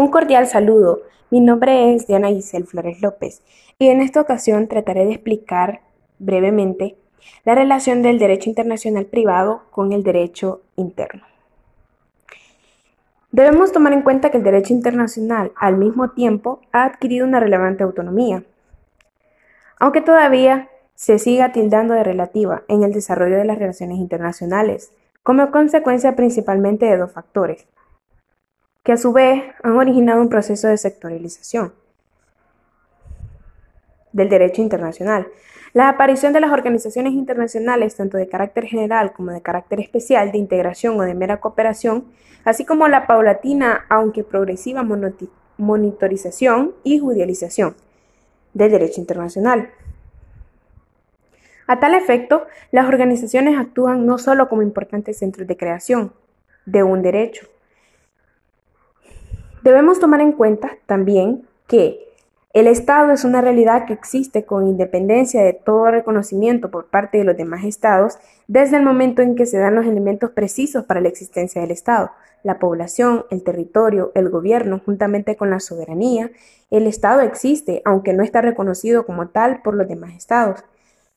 Un 0.00 0.08
cordial 0.08 0.46
saludo. 0.46 1.02
Mi 1.28 1.40
nombre 1.40 1.94
es 1.94 2.06
Diana 2.06 2.28
Giselle 2.28 2.64
Flores 2.64 3.02
López 3.02 3.42
y 3.78 3.88
en 3.88 4.00
esta 4.00 4.22
ocasión 4.22 4.66
trataré 4.66 5.04
de 5.04 5.12
explicar 5.12 5.82
brevemente 6.18 6.96
la 7.44 7.54
relación 7.54 8.00
del 8.00 8.18
derecho 8.18 8.48
internacional 8.48 9.04
privado 9.04 9.64
con 9.70 9.92
el 9.92 10.02
derecho 10.02 10.62
interno. 10.76 11.24
Debemos 13.30 13.72
tomar 13.72 13.92
en 13.92 14.00
cuenta 14.00 14.30
que 14.30 14.38
el 14.38 14.42
derecho 14.42 14.72
internacional 14.72 15.52
al 15.54 15.76
mismo 15.76 16.12
tiempo 16.12 16.62
ha 16.72 16.84
adquirido 16.84 17.26
una 17.26 17.38
relevante 17.38 17.84
autonomía, 17.84 18.42
aunque 19.78 20.00
todavía 20.00 20.70
se 20.94 21.18
siga 21.18 21.52
tildando 21.52 21.92
de 21.92 22.04
relativa 22.04 22.62
en 22.68 22.84
el 22.84 22.94
desarrollo 22.94 23.36
de 23.36 23.44
las 23.44 23.58
relaciones 23.58 23.98
internacionales, 23.98 24.92
como 25.22 25.50
consecuencia 25.50 26.16
principalmente 26.16 26.86
de 26.86 26.96
dos 26.96 27.12
factores, 27.12 27.66
que 28.90 28.94
a 28.94 28.96
su 28.96 29.12
vez 29.12 29.44
han 29.62 29.76
originado 29.76 30.20
un 30.20 30.28
proceso 30.28 30.66
de 30.66 30.76
sectorialización 30.76 31.72
del 34.10 34.28
derecho 34.28 34.62
internacional. 34.62 35.28
La 35.74 35.88
aparición 35.88 36.32
de 36.32 36.40
las 36.40 36.50
organizaciones 36.50 37.12
internacionales, 37.12 37.94
tanto 37.94 38.16
de 38.16 38.28
carácter 38.28 38.64
general 38.64 39.12
como 39.12 39.30
de 39.30 39.42
carácter 39.42 39.78
especial, 39.78 40.32
de 40.32 40.38
integración 40.38 40.98
o 40.98 41.04
de 41.04 41.14
mera 41.14 41.38
cooperación, 41.38 42.06
así 42.42 42.64
como 42.64 42.88
la 42.88 43.06
paulatina, 43.06 43.86
aunque 43.88 44.24
progresiva, 44.24 44.84
monitorización 45.56 46.74
y 46.82 46.98
judicialización 46.98 47.76
del 48.54 48.72
derecho 48.72 49.00
internacional. 49.00 49.70
A 51.68 51.78
tal 51.78 51.94
efecto, 51.94 52.44
las 52.72 52.88
organizaciones 52.88 53.56
actúan 53.56 54.04
no 54.04 54.18
solo 54.18 54.48
como 54.48 54.62
importantes 54.62 55.16
centros 55.16 55.46
de 55.46 55.56
creación 55.56 56.12
de 56.66 56.82
un 56.82 57.02
derecho. 57.02 57.46
Debemos 59.62 60.00
tomar 60.00 60.20
en 60.20 60.32
cuenta 60.32 60.78
también 60.86 61.46
que 61.66 62.10
el 62.52 62.66
Estado 62.66 63.12
es 63.12 63.24
una 63.24 63.40
realidad 63.42 63.86
que 63.86 63.92
existe 63.92 64.44
con 64.44 64.66
independencia 64.66 65.42
de 65.42 65.52
todo 65.52 65.90
reconocimiento 65.90 66.70
por 66.70 66.86
parte 66.86 67.18
de 67.18 67.24
los 67.24 67.36
demás 67.36 67.64
Estados 67.64 68.18
desde 68.48 68.78
el 68.78 68.82
momento 68.82 69.22
en 69.22 69.36
que 69.36 69.46
se 69.46 69.58
dan 69.58 69.76
los 69.76 69.86
elementos 69.86 70.30
precisos 70.30 70.84
para 70.84 71.00
la 71.00 71.08
existencia 71.08 71.60
del 71.60 71.70
Estado, 71.70 72.10
la 72.42 72.58
población, 72.58 73.26
el 73.30 73.44
territorio, 73.44 74.10
el 74.14 74.30
gobierno, 74.30 74.80
juntamente 74.84 75.36
con 75.36 75.50
la 75.50 75.60
soberanía. 75.60 76.32
El 76.70 76.88
Estado 76.88 77.20
existe, 77.20 77.82
aunque 77.84 78.14
no 78.14 78.24
está 78.24 78.40
reconocido 78.40 79.06
como 79.06 79.28
tal 79.28 79.62
por 79.62 79.74
los 79.74 79.86
demás 79.86 80.14
Estados. 80.14 80.64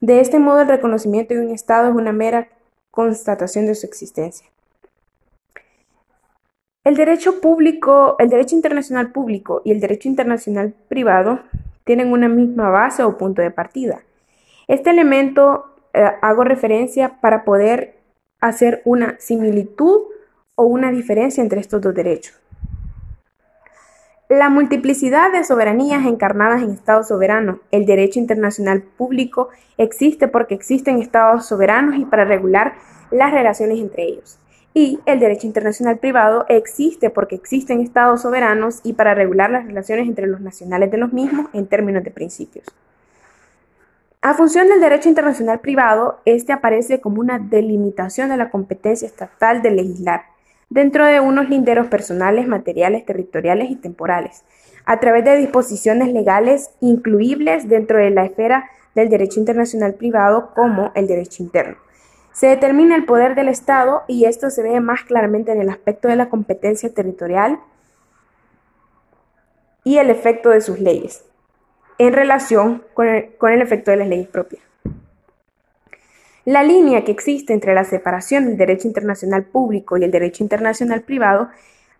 De 0.02 0.20
este 0.20 0.38
modo, 0.38 0.62
el 0.62 0.68
reconocimiento 0.68 1.34
de 1.34 1.40
un 1.40 1.50
Estado 1.50 1.90
es 1.90 1.96
una 1.96 2.12
mera 2.12 2.50
constatación 2.92 3.66
de 3.66 3.74
su 3.74 3.88
existencia. 3.88 4.53
El 6.84 6.98
derecho 6.98 7.40
público, 7.40 8.18
el 8.20 8.28
derecho 8.28 8.56
internacional 8.58 9.14
público 9.14 9.62
y 9.64 9.72
el 9.72 9.80
derecho 9.80 10.10
internacional 10.10 10.76
privado 10.90 11.40
tienen 11.86 12.12
una 12.12 12.28
misma 12.28 12.70
base 12.72 13.04
o 13.04 13.18
punto 13.18 13.42
de 13.42 13.52
partida. 13.52 14.02
Este 14.68 14.90
elemento 14.90 15.78
eh, 15.94 16.06
hago 16.22 16.44
referencia 16.44 17.22
para 17.22 17.46
poder 17.46 17.96
hacer 18.42 18.82
una 18.84 19.16
similitud 19.20 20.08
o 20.56 20.64
una 20.66 20.92
diferencia 20.92 21.42
entre 21.42 21.62
estos 21.62 21.80
dos 21.80 21.96
derechos. 21.96 22.38
La 24.28 24.50
multiplicidad 24.50 25.32
de 25.32 25.46
soberanías 25.46 26.06
encarnadas 26.06 26.64
en 26.64 26.72
estados 26.72 27.08
soberanos, 27.08 27.60
el 27.72 27.86
derecho 27.86 28.20
internacional 28.20 28.82
público 28.82 29.48
existe 29.78 30.28
porque 30.28 30.56
existen 30.56 31.00
estados 31.00 31.46
soberanos 31.46 31.96
y 31.96 32.04
para 32.04 32.26
regular 32.26 32.74
las 33.10 33.32
relaciones 33.32 33.80
entre 33.80 34.04
ellos 34.04 34.43
y 34.74 35.00
el 35.06 35.20
derecho 35.20 35.46
internacional 35.46 36.00
privado 36.00 36.46
existe 36.50 37.10
porque 37.10 37.36
existen 37.36 37.82
estados 37.82 38.24
soberanos 38.24 38.80
y 38.84 38.94
para 38.94 39.14
regular 39.14 39.52
las 39.52 39.66
relaciones 39.66 40.08
entre 40.08 40.28
los 40.28 40.42
nacionales 40.42 40.90
de 40.90 40.98
los 40.98 41.14
mismos 41.14 41.48
en 41.54 41.68
términos 41.68 42.04
de 42.04 42.12
principios. 42.12 42.66
A 44.22 44.34
función 44.34 44.68
del 44.68 44.80
derecho 44.80 45.10
internacional 45.10 45.60
privado, 45.60 46.22
este 46.26 46.54
aparece 46.54 47.02
como 47.02 47.20
una 47.20 47.40
delimitación 47.40 48.30
de 48.30 48.38
la 48.38 48.50
competencia 48.50 49.06
estatal 49.06 49.62
de 49.62 49.72
legislar, 49.72 50.24
dentro 50.70 51.06
de 51.06 51.20
unos 51.20 51.50
linderos 51.50 51.88
personales, 51.88 52.48
materiales, 52.48 53.06
territoriales 53.06 53.70
y 53.70 53.76
temporales, 53.76 54.44
a 54.86 55.00
través 55.00 55.26
de 55.26 55.38
disposiciones 55.38 56.12
legales 56.14 56.72
incluibles 56.80 57.68
dentro 57.68 58.00
de 58.00 58.10
la 58.10 58.26
esfera 58.26 58.70
del 58.96 59.10
derecho 59.10 59.40
internacional 59.40 59.96
privado 59.96 60.52
como 60.56 60.92
el 60.96 61.06
derecho 61.06 61.44
interno 61.44 61.76
se 62.34 62.48
determina 62.48 62.96
el 62.96 63.06
poder 63.06 63.36
del 63.36 63.48
Estado 63.48 64.04
y 64.08 64.26
esto 64.26 64.50
se 64.50 64.64
ve 64.64 64.80
más 64.80 65.04
claramente 65.04 65.52
en 65.52 65.62
el 65.62 65.70
aspecto 65.70 66.08
de 66.08 66.16
la 66.16 66.30
competencia 66.30 66.94
territorial 66.94 67.60
y 69.84 69.98
el 69.98 70.10
efecto 70.10 70.50
de 70.50 70.62
sus 70.62 70.80
leyes 70.80 71.24
en 72.00 72.14
relación 72.14 72.84
con 72.94 73.08
el, 73.08 73.62
efecto 73.62 73.92
de 73.92 73.98
las 73.98 74.08
leyes 74.08 74.28
propias. 74.28 74.64
La 76.44 76.64
línea 76.64 77.06
que 77.06 77.12
existe 77.12 77.54
entre 77.54 77.74
la 77.74 77.84
separación 77.86 78.46
del 78.46 78.58
derecho 78.58 78.88
internacional 78.88 79.44
público 79.44 79.98
y 79.98 80.04
el 80.04 80.12
derecho 80.12 80.44
internacional 80.44 81.02
privado, 81.02 81.50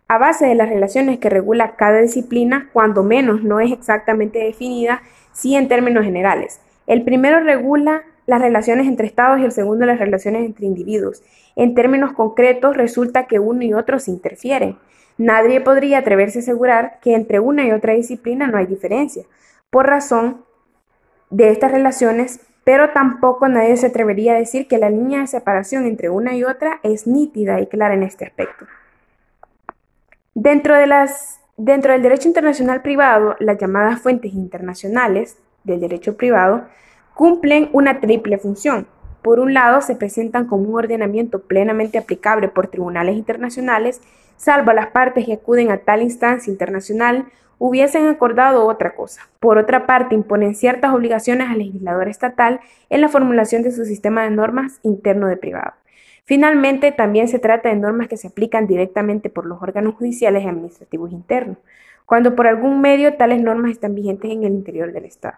a 0.08 0.18
base 0.18 0.46
de 0.46 0.54
las 0.54 0.68
relaciones 0.68 1.18
que 1.18 1.30
regula 1.30 1.76
cada 1.76 2.00
disciplina, 2.00 2.68
cuando 2.72 3.02
menos 3.02 3.42
no 3.42 3.60
es 3.60 3.72
exactamente 3.72 4.40
definida, 4.40 5.00
sí 5.32 5.54
en 5.54 5.68
términos 5.68 6.04
generales. 6.04 6.60
El 6.86 7.04
primero 7.04 7.40
regula 7.40 8.02
las 8.26 8.40
relaciones 8.40 8.86
entre 8.86 9.06
estados 9.06 9.40
y 9.40 9.44
el 9.44 9.52
segundo 9.52 9.86
las 9.86 9.98
relaciones 9.98 10.44
entre 10.44 10.66
individuos. 10.66 11.22
En 11.56 11.74
términos 11.74 12.12
concretos, 12.12 12.76
resulta 12.76 13.26
que 13.26 13.38
uno 13.38 13.62
y 13.62 13.74
otro 13.74 13.98
se 13.98 14.10
interfieren. 14.10 14.78
Nadie 15.18 15.60
podría 15.60 15.98
atreverse 15.98 16.40
a 16.40 16.42
asegurar 16.42 16.98
que 17.00 17.14
entre 17.14 17.38
una 17.38 17.66
y 17.66 17.72
otra 17.72 17.94
disciplina 17.94 18.48
no 18.48 18.58
hay 18.58 18.66
diferencia, 18.66 19.24
por 19.70 19.86
razón 19.86 20.44
de 21.30 21.50
estas 21.50 21.72
relaciones, 21.72 22.40
pero 22.64 22.90
tampoco 22.90 23.48
nadie 23.48 23.76
se 23.76 23.86
atrevería 23.86 24.32
a 24.34 24.38
decir 24.38 24.66
que 24.66 24.78
la 24.78 24.90
línea 24.90 25.20
de 25.20 25.26
separación 25.26 25.86
entre 25.86 26.08
una 26.10 26.34
y 26.34 26.44
otra 26.44 26.80
es 26.82 27.06
nítida 27.06 27.60
y 27.60 27.66
clara 27.66 27.94
en 27.94 28.02
este 28.02 28.24
aspecto. 28.24 28.66
Dentro, 30.34 30.74
dentro 31.56 31.92
del 31.92 32.02
derecho 32.02 32.28
internacional 32.28 32.82
privado, 32.82 33.36
las 33.38 33.58
llamadas 33.58 34.00
fuentes 34.00 34.32
internacionales 34.32 35.36
del 35.62 35.80
derecho 35.80 36.16
privado 36.16 36.66
cumplen 37.14 37.68
una 37.72 38.00
triple 38.00 38.38
función. 38.38 38.86
Por 39.22 39.40
un 39.40 39.54
lado, 39.54 39.80
se 39.80 39.96
presentan 39.96 40.46
como 40.46 40.64
un 40.64 40.74
ordenamiento 40.74 41.40
plenamente 41.40 41.96
aplicable 41.96 42.48
por 42.48 42.66
tribunales 42.66 43.16
internacionales, 43.16 44.02
salvo 44.36 44.72
las 44.72 44.88
partes 44.88 45.24
que 45.24 45.34
acuden 45.34 45.70
a 45.70 45.78
tal 45.78 46.02
instancia 46.02 46.50
internacional 46.50 47.26
hubiesen 47.58 48.08
acordado 48.08 48.66
otra 48.66 48.94
cosa. 48.94 49.22
Por 49.40 49.58
otra 49.58 49.86
parte, 49.86 50.14
imponen 50.14 50.54
ciertas 50.54 50.92
obligaciones 50.92 51.48
al 51.48 51.58
legislador 51.58 52.08
estatal 52.08 52.60
en 52.90 53.00
la 53.00 53.08
formulación 53.08 53.62
de 53.62 53.70
su 53.70 53.84
sistema 53.84 54.24
de 54.24 54.30
normas 54.30 54.80
interno 54.82 55.28
de 55.28 55.36
privado. 55.36 55.72
Finalmente, 56.24 56.90
también 56.90 57.28
se 57.28 57.38
trata 57.38 57.68
de 57.68 57.76
normas 57.76 58.08
que 58.08 58.16
se 58.16 58.28
aplican 58.28 58.66
directamente 58.66 59.30
por 59.30 59.46
los 59.46 59.62
órganos 59.62 59.94
judiciales 59.94 60.42
y 60.42 60.48
administrativos 60.48 61.12
internos, 61.12 61.58
cuando 62.06 62.34
por 62.34 62.46
algún 62.46 62.80
medio 62.80 63.14
tales 63.14 63.40
normas 63.40 63.70
están 63.70 63.94
vigentes 63.94 64.30
en 64.30 64.44
el 64.44 64.52
interior 64.52 64.92
del 64.92 65.04
Estado. 65.04 65.36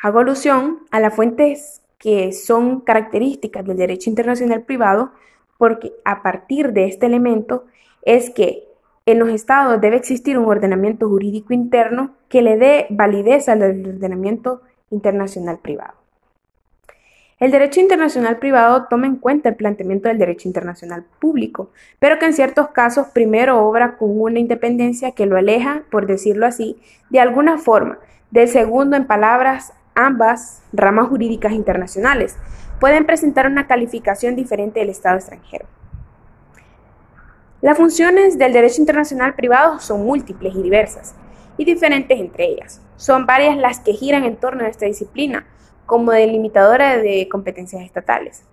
Hago 0.00 0.20
alusión 0.20 0.78
a 0.90 1.00
las 1.00 1.14
fuentes 1.14 1.82
que 1.98 2.32
son 2.32 2.80
características 2.80 3.64
del 3.64 3.76
derecho 3.76 4.10
internacional 4.10 4.62
privado 4.62 5.10
porque 5.56 5.92
a 6.04 6.22
partir 6.22 6.72
de 6.72 6.86
este 6.86 7.06
elemento 7.06 7.64
es 8.02 8.30
que 8.30 8.68
en 9.06 9.18
los 9.18 9.30
estados 9.30 9.80
debe 9.80 9.96
existir 9.96 10.38
un 10.38 10.46
ordenamiento 10.46 11.08
jurídico 11.08 11.52
interno 11.52 12.12
que 12.28 12.42
le 12.42 12.56
dé 12.56 12.86
validez 12.90 13.48
al 13.48 13.62
ordenamiento 13.62 14.62
internacional 14.90 15.58
privado. 15.58 15.94
El 17.40 17.50
derecho 17.50 17.80
internacional 17.80 18.38
privado 18.38 18.86
toma 18.90 19.06
en 19.06 19.16
cuenta 19.16 19.48
el 19.48 19.56
planteamiento 19.56 20.08
del 20.08 20.18
derecho 20.18 20.48
internacional 20.48 21.04
público, 21.20 21.70
pero 21.98 22.18
que 22.18 22.26
en 22.26 22.34
ciertos 22.34 22.68
casos 22.68 23.08
primero 23.08 23.64
obra 23.64 23.96
con 23.96 24.20
una 24.20 24.40
independencia 24.40 25.12
que 25.12 25.26
lo 25.26 25.36
aleja, 25.36 25.84
por 25.90 26.06
decirlo 26.06 26.46
así, 26.46 26.76
de 27.10 27.20
alguna 27.20 27.58
forma, 27.58 27.98
del 28.30 28.48
segundo 28.48 28.96
en 28.96 29.06
palabras 29.06 29.72
ambas 29.94 30.62
ramas 30.72 31.08
jurídicas 31.08 31.52
internacionales 31.52 32.36
pueden 32.80 33.06
presentar 33.06 33.46
una 33.46 33.66
calificación 33.66 34.36
diferente 34.36 34.80
del 34.80 34.90
Estado 34.90 35.16
extranjero. 35.16 35.66
Las 37.60 37.76
funciones 37.76 38.38
del 38.38 38.52
derecho 38.52 38.80
internacional 38.80 39.34
privado 39.34 39.80
son 39.80 40.04
múltiples 40.04 40.54
y 40.54 40.62
diversas, 40.62 41.14
y 41.56 41.64
diferentes 41.64 42.18
entre 42.18 42.46
ellas. 42.46 42.80
Son 42.96 43.26
varias 43.26 43.56
las 43.56 43.80
que 43.80 43.94
giran 43.94 44.24
en 44.24 44.36
torno 44.36 44.64
a 44.64 44.68
esta 44.68 44.86
disciplina, 44.86 45.44
como 45.84 46.12
delimitadora 46.12 46.98
de 46.98 47.28
competencias 47.28 47.82
estatales. 47.82 48.44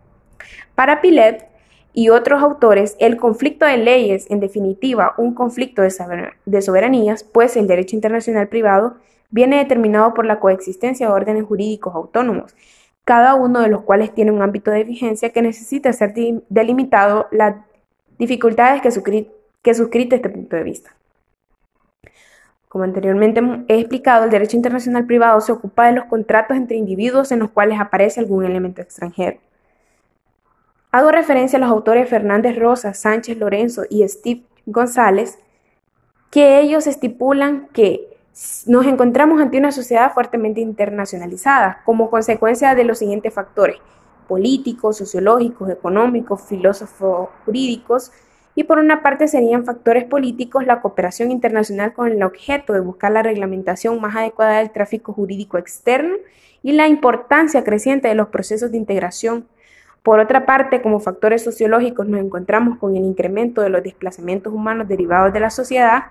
Para 0.73 1.01
Pilet 1.01 1.47
y 1.93 2.09
otros 2.09 2.41
autores, 2.41 2.95
el 2.99 3.17
conflicto 3.17 3.65
de 3.65 3.77
leyes, 3.77 4.25
en 4.31 4.39
definitiva, 4.39 5.13
un 5.17 5.35
conflicto 5.35 5.81
de 5.81 6.61
soberanías, 6.61 7.23
pues 7.23 7.55
el 7.57 7.67
derecho 7.67 7.95
internacional 7.95 8.47
privado 8.47 8.97
viene 9.35 9.57
determinado 9.57 10.13
por 10.13 10.25
la 10.25 10.39
coexistencia 10.39 11.07
de 11.07 11.11
órdenes 11.11 11.43
jurídicos 11.43 11.93
autónomos, 11.93 12.55
cada 13.03 13.35
uno 13.35 13.59
de 13.59 13.67
los 13.67 13.81
cuales 13.81 14.13
tiene 14.13 14.31
un 14.31 14.41
ámbito 14.41 14.71
de 14.71 14.85
vigencia 14.85 15.31
que 15.31 15.41
necesita 15.41 15.91
ser 15.91 16.13
delimitado 16.47 17.27
las 17.31 17.57
dificultades 18.17 18.81
que, 18.81 18.91
suscrita 19.73 20.15
este 20.15 20.29
punto 20.29 20.55
de 20.55 20.63
vista. 20.63 20.95
Como 22.69 22.85
anteriormente 22.85 23.41
he 23.67 23.77
explicado, 23.77 24.23
el 24.23 24.31
derecho 24.31 24.55
internacional 24.55 25.05
privado 25.05 25.41
se 25.41 25.51
ocupa 25.51 25.87
de 25.87 25.97
los 25.97 26.05
contratos 26.05 26.55
entre 26.55 26.77
individuos 26.77 27.33
en 27.33 27.39
los 27.39 27.51
cuales 27.51 27.77
aparece 27.81 28.21
algún 28.21 28.45
elemento 28.45 28.81
extranjero. 28.81 29.37
Hago 30.93 31.11
referencia 31.11 31.57
a 31.57 31.59
los 31.59 31.69
autores 31.69 32.09
Fernández 32.09 32.57
Rosa, 32.57 32.93
Sánchez 32.93 33.37
Lorenzo 33.37 33.83
y 33.89 34.07
Steve 34.07 34.43
González, 34.65 35.39
que 36.31 36.61
ellos 36.61 36.87
estipulan 36.87 37.67
que 37.73 38.14
nos 38.65 38.85
encontramos 38.85 39.39
ante 39.39 39.57
una 39.57 39.71
sociedad 39.71 40.13
fuertemente 40.13 40.59
internacionalizada 40.59 41.81
como 41.85 42.09
consecuencia 42.09 42.75
de 42.75 42.83
los 42.83 42.99
siguientes 42.99 43.33
factores 43.33 43.77
políticos, 44.27 44.97
sociológicos, 44.97 45.69
económicos, 45.69 46.41
filósofos 46.41 47.29
jurídicos, 47.45 48.11
y 48.55 48.63
por 48.63 48.79
una 48.79 49.03
parte 49.03 49.27
serían 49.27 49.65
factores 49.65 50.05
políticos 50.05 50.65
la 50.65 50.81
cooperación 50.81 51.29
internacional 51.29 51.93
con 51.93 52.07
el 52.07 52.23
objeto 52.23 52.73
de 52.73 52.79
buscar 52.79 53.11
la 53.11 53.21
reglamentación 53.21 53.99
más 53.99 54.15
adecuada 54.15 54.59
del 54.59 54.71
tráfico 54.71 55.13
jurídico 55.13 55.57
externo 55.57 56.15
y 56.63 56.71
la 56.71 56.87
importancia 56.87 57.63
creciente 57.63 58.07
de 58.07 58.15
los 58.15 58.29
procesos 58.29 58.71
de 58.71 58.77
integración. 58.77 59.45
Por 60.03 60.19
otra 60.19 60.45
parte, 60.45 60.81
como 60.81 60.99
factores 60.99 61.43
sociológicos 61.43 62.07
nos 62.07 62.21
encontramos 62.21 62.77
con 62.79 62.95
el 62.95 63.03
incremento 63.03 63.61
de 63.61 63.69
los 63.69 63.83
desplazamientos 63.83 64.53
humanos 64.53 64.87
derivados 64.87 65.33
de 65.33 65.39
la 65.41 65.49
sociedad, 65.49 66.05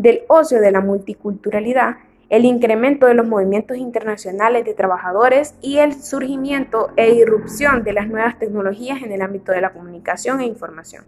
del 0.00 0.22
ocio 0.28 0.60
de 0.60 0.70
la 0.70 0.80
multiculturalidad, 0.80 1.96
el 2.30 2.44
incremento 2.44 3.06
de 3.06 3.14
los 3.14 3.26
movimientos 3.26 3.76
internacionales 3.76 4.64
de 4.64 4.74
trabajadores 4.74 5.54
y 5.60 5.78
el 5.78 6.00
surgimiento 6.00 6.90
e 6.96 7.12
irrupción 7.12 7.82
de 7.82 7.92
las 7.92 8.08
nuevas 8.08 8.38
tecnologías 8.38 9.02
en 9.02 9.12
el 9.12 9.20
ámbito 9.20 9.52
de 9.52 9.60
la 9.60 9.72
comunicación 9.72 10.40
e 10.40 10.46
información. 10.46 11.04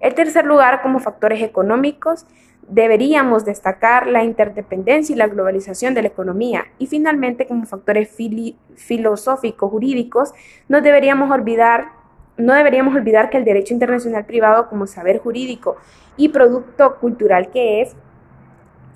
En 0.00 0.14
tercer 0.14 0.44
lugar, 0.44 0.82
como 0.82 1.00
factores 1.00 1.42
económicos, 1.42 2.26
deberíamos 2.68 3.44
destacar 3.44 4.06
la 4.06 4.22
interdependencia 4.22 5.14
y 5.14 5.16
la 5.16 5.28
globalización 5.28 5.94
de 5.94 6.02
la 6.02 6.08
economía. 6.08 6.64
Y 6.78 6.86
finalmente, 6.86 7.46
como 7.46 7.64
factores 7.64 8.14
filosóficos 8.76 9.70
jurídicos, 9.70 10.32
no 10.68 10.82
deberíamos 10.82 11.30
olvidar 11.30 11.90
que 13.30 13.36
el 13.38 13.44
derecho 13.44 13.74
internacional 13.74 14.26
privado 14.26 14.68
como 14.68 14.86
saber 14.86 15.18
jurídico 15.18 15.76
y 16.16 16.28
producto 16.28 16.96
cultural 17.00 17.50
que 17.50 17.82
es, 17.82 17.96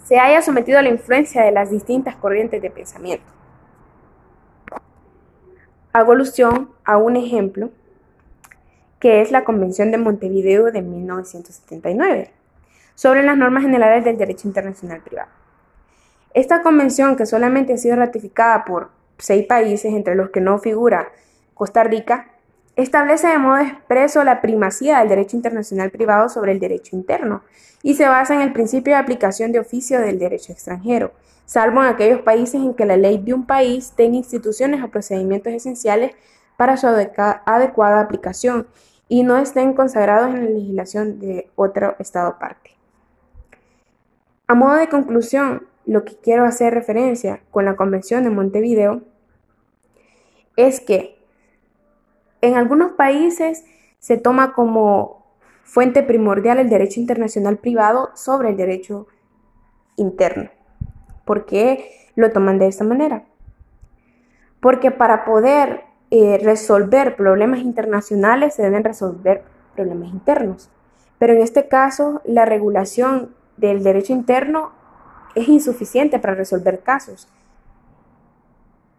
se 0.08 0.18
haya 0.18 0.40
sometido 0.40 0.78
a 0.78 0.82
la 0.82 0.88
influencia 0.88 1.42
de 1.42 1.52
las 1.52 1.70
distintas 1.70 2.16
corrientes 2.16 2.62
de 2.62 2.70
pensamiento. 2.70 3.26
Hago 5.92 6.12
alusión 6.12 6.70
a 6.82 6.96
un 6.96 7.16
ejemplo 7.16 7.68
que 9.00 9.20
es 9.20 9.30
la 9.30 9.44
Convención 9.44 9.90
de 9.90 9.98
Montevideo 9.98 10.72
de 10.72 10.80
1979, 10.80 12.30
sobre 12.94 13.22
las 13.22 13.36
normas 13.36 13.64
generales 13.64 14.02
del 14.02 14.16
derecho 14.16 14.48
internacional 14.48 15.02
privado. 15.02 15.28
Esta 16.32 16.62
convención, 16.62 17.14
que 17.14 17.26
solamente 17.26 17.74
ha 17.74 17.76
sido 17.76 17.96
ratificada 17.96 18.64
por 18.64 18.88
seis 19.18 19.44
países, 19.44 19.92
entre 19.92 20.14
los 20.14 20.30
que 20.30 20.40
no 20.40 20.58
figura 20.58 21.12
Costa 21.52 21.84
Rica, 21.84 22.30
establece 22.82 23.26
de 23.26 23.38
modo 23.38 23.58
expreso 23.58 24.22
la 24.22 24.40
primacía 24.40 25.00
del 25.00 25.08
derecho 25.08 25.36
internacional 25.36 25.90
privado 25.90 26.28
sobre 26.28 26.52
el 26.52 26.60
derecho 26.60 26.94
interno 26.94 27.42
y 27.82 27.94
se 27.94 28.06
basa 28.06 28.34
en 28.34 28.40
el 28.40 28.52
principio 28.52 28.94
de 28.94 29.00
aplicación 29.00 29.50
de 29.50 29.58
oficio 29.58 30.00
del 30.00 30.18
derecho 30.18 30.52
extranjero, 30.52 31.12
salvo 31.44 31.82
en 31.82 31.88
aquellos 31.88 32.20
países 32.20 32.54
en 32.54 32.74
que 32.74 32.86
la 32.86 32.96
ley 32.96 33.18
de 33.18 33.34
un 33.34 33.46
país 33.46 33.92
tenga 33.96 34.16
instituciones 34.16 34.82
o 34.82 34.88
procedimientos 34.88 35.52
esenciales 35.52 36.12
para 36.56 36.76
su 36.76 36.86
adecuada 36.86 38.00
aplicación 38.00 38.68
y 39.08 39.24
no 39.24 39.36
estén 39.38 39.72
consagrados 39.72 40.34
en 40.34 40.44
la 40.44 40.50
legislación 40.50 41.18
de 41.18 41.50
otro 41.56 41.96
Estado 41.98 42.38
parte. 42.38 42.76
A 44.46 44.54
modo 44.54 44.74
de 44.74 44.88
conclusión, 44.88 45.66
lo 45.84 46.04
que 46.04 46.16
quiero 46.16 46.44
hacer 46.44 46.74
referencia 46.74 47.40
con 47.50 47.64
la 47.64 47.74
Convención 47.74 48.22
de 48.22 48.30
Montevideo 48.30 49.02
es 50.56 50.80
que 50.80 51.17
en 52.40 52.54
algunos 52.54 52.92
países 52.92 53.64
se 53.98 54.16
toma 54.16 54.52
como 54.52 55.26
fuente 55.64 56.02
primordial 56.02 56.58
el 56.58 56.70
derecho 56.70 57.00
internacional 57.00 57.58
privado 57.58 58.10
sobre 58.14 58.50
el 58.50 58.56
derecho 58.56 59.06
interno. 59.96 60.50
¿Por 61.24 61.44
qué 61.44 61.90
lo 62.14 62.32
toman 62.32 62.58
de 62.58 62.68
esta 62.68 62.84
manera? 62.84 63.24
Porque 64.60 64.90
para 64.90 65.24
poder 65.24 65.82
eh, 66.10 66.38
resolver 66.42 67.16
problemas 67.16 67.60
internacionales 67.60 68.54
se 68.54 68.62
deben 68.62 68.82
resolver 68.84 69.42
problemas 69.74 70.10
internos. 70.10 70.70
Pero 71.18 71.34
en 71.34 71.42
este 71.42 71.68
caso, 71.68 72.22
la 72.24 72.44
regulación 72.44 73.34
del 73.56 73.82
derecho 73.82 74.12
interno 74.12 74.72
es 75.34 75.48
insuficiente 75.48 76.18
para 76.18 76.34
resolver 76.34 76.80
casos 76.80 77.28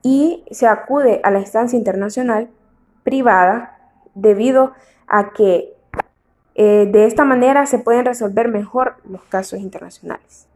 y 0.03 0.45
se 0.51 0.67
acude 0.67 1.19
a 1.23 1.31
la 1.31 1.39
instancia 1.39 1.77
internacional 1.77 2.49
privada 3.09 3.75
debido 4.13 4.73
a 5.07 5.31
que 5.31 5.73
eh, 6.53 6.87
de 6.91 7.05
esta 7.05 7.25
manera 7.25 7.65
se 7.65 7.79
pueden 7.79 8.05
resolver 8.05 8.49
mejor 8.49 8.97
los 9.03 9.23
casos 9.23 9.59
internacionales. 9.59 10.48